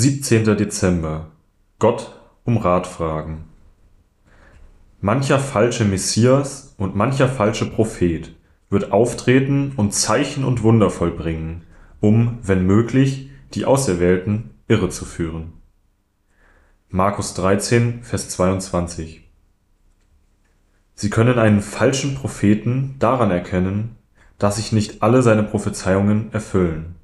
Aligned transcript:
15. 0.00 0.56
Dezember 0.56 1.30
Gott 1.78 2.18
um 2.44 2.56
Rat 2.56 2.86
fragen 2.86 3.44
Mancher 5.02 5.38
falsche 5.38 5.84
Messias 5.84 6.74
und 6.78 6.96
mancher 6.96 7.28
falsche 7.28 7.66
Prophet 7.66 8.34
wird 8.70 8.92
auftreten 8.92 9.74
und 9.76 9.92
Zeichen 9.92 10.44
und 10.44 10.62
Wunder 10.62 10.88
vollbringen, 10.88 11.64
um, 12.00 12.38
wenn 12.42 12.64
möglich, 12.64 13.28
die 13.52 13.66
Auserwählten 13.66 14.54
irre 14.68 14.88
zu 14.88 15.04
führen. 15.04 15.52
Markus 16.88 17.34
13, 17.34 18.02
Vers 18.02 18.30
22 18.30 19.28
Sie 20.94 21.10
können 21.10 21.38
einen 21.38 21.60
falschen 21.60 22.14
Propheten 22.14 22.94
daran 22.98 23.30
erkennen, 23.30 23.96
dass 24.38 24.56
sich 24.56 24.72
nicht 24.72 25.02
alle 25.02 25.20
seine 25.20 25.42
Prophezeiungen 25.42 26.32
erfüllen 26.32 26.94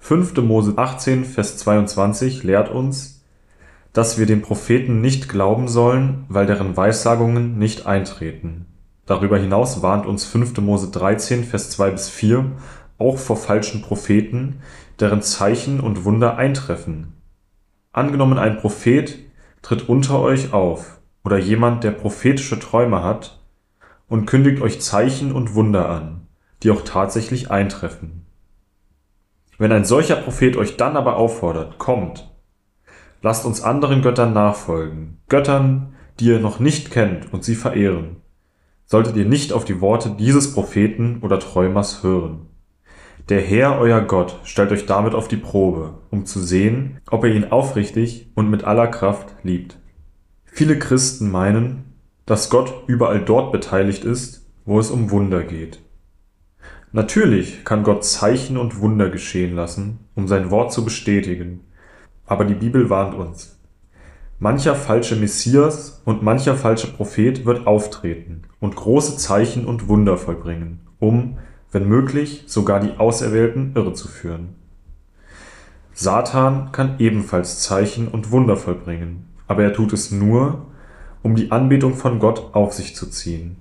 5. 0.00 0.36
Mose 0.38 0.72
18, 0.76 1.24
Vers 1.24 1.58
22 1.58 2.42
lehrt 2.42 2.70
uns, 2.70 3.22
dass 3.92 4.18
wir 4.18 4.26
den 4.26 4.42
Propheten 4.42 5.00
nicht 5.00 5.28
glauben 5.28 5.68
sollen, 5.68 6.24
weil 6.28 6.46
deren 6.46 6.76
Weissagungen 6.76 7.58
nicht 7.58 7.86
eintreten. 7.86 8.66
Darüber 9.06 9.38
hinaus 9.38 9.82
warnt 9.82 10.06
uns 10.06 10.24
5. 10.24 10.58
Mose 10.58 10.90
13, 10.90 11.44
Vers 11.44 11.70
2 11.70 11.90
bis 11.90 12.08
4 12.08 12.44
auch 12.98 13.18
vor 13.18 13.36
falschen 13.36 13.82
Propheten, 13.82 14.60
deren 14.98 15.22
Zeichen 15.22 15.80
und 15.80 16.04
Wunder 16.04 16.36
eintreffen. 16.36 17.14
Angenommen 17.92 18.38
ein 18.38 18.58
Prophet 18.58 19.18
tritt 19.62 19.88
unter 19.88 20.20
euch 20.20 20.52
auf 20.52 21.00
oder 21.24 21.38
jemand, 21.38 21.84
der 21.84 21.92
prophetische 21.92 22.58
Träume 22.58 23.02
hat, 23.02 23.38
und 24.08 24.26
kündigt 24.26 24.60
euch 24.60 24.80
Zeichen 24.80 25.30
und 25.30 25.54
Wunder 25.54 25.88
an, 25.88 26.26
die 26.62 26.70
auch 26.70 26.82
tatsächlich 26.82 27.50
eintreffen. 27.50 28.19
Wenn 29.60 29.72
ein 29.72 29.84
solcher 29.84 30.16
Prophet 30.16 30.56
euch 30.56 30.78
dann 30.78 30.96
aber 30.96 31.18
auffordert, 31.18 31.76
kommt, 31.76 32.32
lasst 33.20 33.44
uns 33.44 33.62
anderen 33.62 34.00
Göttern 34.00 34.32
nachfolgen, 34.32 35.18
Göttern, 35.28 35.92
die 36.18 36.28
ihr 36.28 36.40
noch 36.40 36.60
nicht 36.60 36.90
kennt 36.90 37.30
und 37.30 37.44
sie 37.44 37.54
verehren, 37.54 38.22
solltet 38.86 39.16
ihr 39.16 39.26
nicht 39.26 39.52
auf 39.52 39.66
die 39.66 39.82
Worte 39.82 40.16
dieses 40.18 40.54
Propheten 40.54 41.18
oder 41.20 41.38
Träumers 41.38 42.02
hören. 42.02 42.46
Der 43.28 43.42
Herr, 43.42 43.78
euer 43.78 44.00
Gott, 44.00 44.40
stellt 44.44 44.72
euch 44.72 44.86
damit 44.86 45.14
auf 45.14 45.28
die 45.28 45.36
Probe, 45.36 45.98
um 46.08 46.24
zu 46.24 46.40
sehen, 46.40 46.98
ob 47.10 47.26
ihr 47.26 47.34
ihn 47.34 47.50
aufrichtig 47.50 48.30
und 48.34 48.48
mit 48.48 48.64
aller 48.64 48.86
Kraft 48.86 49.34
liebt. 49.42 49.78
Viele 50.46 50.78
Christen 50.78 51.30
meinen, 51.30 51.92
dass 52.24 52.48
Gott 52.48 52.84
überall 52.86 53.20
dort 53.20 53.52
beteiligt 53.52 54.04
ist, 54.04 54.50
wo 54.64 54.80
es 54.80 54.90
um 54.90 55.10
Wunder 55.10 55.42
geht. 55.42 55.80
Natürlich 56.92 57.64
kann 57.64 57.84
Gott 57.84 58.04
Zeichen 58.04 58.56
und 58.56 58.80
Wunder 58.80 59.10
geschehen 59.10 59.54
lassen, 59.54 60.00
um 60.16 60.26
sein 60.26 60.50
Wort 60.50 60.72
zu 60.72 60.84
bestätigen, 60.84 61.60
aber 62.26 62.44
die 62.44 62.54
Bibel 62.54 62.90
warnt 62.90 63.14
uns. 63.14 63.60
Mancher 64.40 64.74
falsche 64.74 65.14
Messias 65.14 66.02
und 66.04 66.24
mancher 66.24 66.56
falsche 66.56 66.88
Prophet 66.88 67.44
wird 67.44 67.68
auftreten 67.68 68.42
und 68.58 68.74
große 68.74 69.16
Zeichen 69.18 69.66
und 69.66 69.86
Wunder 69.86 70.16
vollbringen, 70.16 70.80
um, 70.98 71.38
wenn 71.70 71.88
möglich, 71.88 72.44
sogar 72.46 72.80
die 72.80 72.98
Auserwählten 72.98 73.72
irre 73.76 73.92
zu 73.92 74.08
führen. 74.08 74.56
Satan 75.92 76.72
kann 76.72 76.96
ebenfalls 76.98 77.60
Zeichen 77.60 78.08
und 78.08 78.32
Wunder 78.32 78.56
vollbringen, 78.56 79.28
aber 79.46 79.62
er 79.62 79.72
tut 79.72 79.92
es 79.92 80.10
nur, 80.10 80.66
um 81.22 81.36
die 81.36 81.52
Anbetung 81.52 81.94
von 81.94 82.18
Gott 82.18 82.52
auf 82.52 82.72
sich 82.72 82.96
zu 82.96 83.06
ziehen 83.06 83.58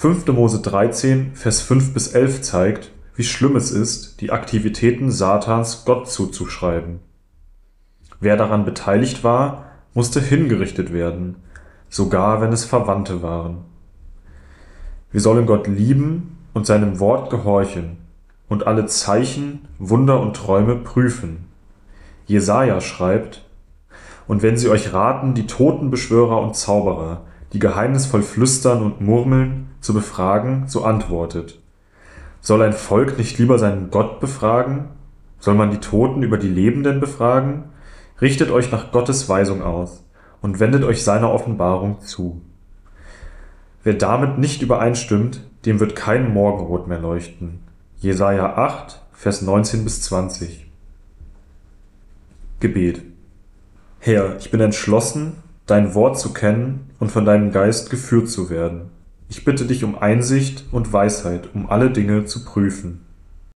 5. 0.00 0.28
Mose 0.28 0.62
13, 0.62 1.32
Vers 1.34 1.60
5 1.60 1.92
bis 1.92 2.14
11 2.14 2.42
zeigt, 2.42 2.92
wie 3.16 3.24
schlimm 3.24 3.56
es 3.56 3.72
ist, 3.72 4.20
die 4.20 4.30
Aktivitäten 4.30 5.10
Satans 5.10 5.84
Gott 5.84 6.08
zuzuschreiben. 6.08 7.00
Wer 8.20 8.36
daran 8.36 8.64
beteiligt 8.64 9.24
war, 9.24 9.64
musste 9.94 10.20
hingerichtet 10.20 10.92
werden, 10.92 11.42
sogar 11.88 12.40
wenn 12.40 12.52
es 12.52 12.64
Verwandte 12.64 13.24
waren. 13.24 13.64
Wir 15.10 15.20
sollen 15.20 15.46
Gott 15.46 15.66
lieben 15.66 16.38
und 16.54 16.64
seinem 16.64 17.00
Wort 17.00 17.28
gehorchen 17.28 17.96
und 18.48 18.68
alle 18.68 18.86
Zeichen, 18.86 19.66
Wunder 19.80 20.20
und 20.20 20.36
Träume 20.36 20.76
prüfen. 20.76 21.46
Jesaja 22.28 22.80
schreibt, 22.80 23.44
und 24.28 24.44
wenn 24.44 24.58
sie 24.58 24.68
euch 24.68 24.92
raten, 24.92 25.34
die 25.34 25.48
Totenbeschwörer 25.48 26.40
und 26.40 26.54
Zauberer, 26.54 27.22
die 27.52 27.58
geheimnisvoll 27.58 28.22
flüstern 28.22 28.82
und 28.82 29.00
murmeln, 29.00 29.68
zu 29.80 29.94
befragen, 29.94 30.64
so 30.66 30.84
antwortet. 30.84 31.60
Soll 32.40 32.62
ein 32.62 32.72
Volk 32.72 33.18
nicht 33.18 33.38
lieber 33.38 33.58
seinen 33.58 33.90
Gott 33.90 34.20
befragen? 34.20 34.88
Soll 35.38 35.54
man 35.54 35.70
die 35.70 35.78
Toten 35.78 36.22
über 36.22 36.36
die 36.36 36.48
Lebenden 36.48 37.00
befragen? 37.00 37.64
Richtet 38.20 38.50
euch 38.50 38.70
nach 38.72 38.90
Gottes 38.90 39.28
Weisung 39.28 39.62
aus 39.62 40.04
und 40.40 40.60
wendet 40.60 40.84
euch 40.84 41.02
seiner 41.04 41.32
Offenbarung 41.32 42.00
zu. 42.00 42.42
Wer 43.84 43.94
damit 43.94 44.38
nicht 44.38 44.62
übereinstimmt, 44.62 45.40
dem 45.64 45.80
wird 45.80 45.96
kein 45.96 46.32
Morgenrot 46.32 46.88
mehr 46.88 46.98
leuchten. 46.98 47.60
Jesaja 47.96 48.56
8, 48.56 49.02
Vers 49.12 49.42
19 49.42 49.84
bis 49.84 50.02
20. 50.02 50.66
Gebet. 52.60 53.02
Herr, 54.00 54.36
ich 54.36 54.50
bin 54.50 54.60
entschlossen, 54.60 55.36
dein 55.68 55.94
Wort 55.94 56.18
zu 56.18 56.32
kennen 56.32 56.90
und 56.98 57.12
von 57.12 57.24
deinem 57.24 57.52
Geist 57.52 57.90
geführt 57.90 58.28
zu 58.28 58.50
werden. 58.50 58.90
Ich 59.28 59.44
bitte 59.44 59.66
dich 59.66 59.84
um 59.84 59.98
Einsicht 59.98 60.64
und 60.72 60.92
Weisheit, 60.92 61.50
um 61.54 61.70
alle 61.70 61.90
Dinge 61.90 62.24
zu 62.24 62.44
prüfen. 62.44 63.04